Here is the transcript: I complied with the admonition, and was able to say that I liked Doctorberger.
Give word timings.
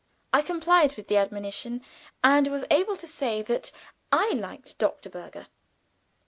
I 0.33 0.41
complied 0.41 0.95
with 0.95 1.09
the 1.09 1.17
admonition, 1.17 1.83
and 2.23 2.47
was 2.47 2.65
able 2.71 2.97
to 2.97 3.05
say 3.05 3.43
that 3.43 3.71
I 4.11 4.31
liked 4.33 4.79
Doctorberger. 4.79 5.45